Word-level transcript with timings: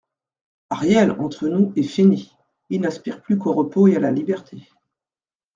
Ariel, 0.71 1.11
entre 1.19 1.47
nous, 1.47 1.73
est 1.75 1.83
fini; 1.83 2.33
il 2.71 2.81
n'aspire 2.81 3.21
plus 3.21 3.37
qu'au 3.37 3.53
repos 3.53 3.87
et 3.87 3.97
à 3.97 3.99
la 3.99 4.09
liberté. 4.09 4.67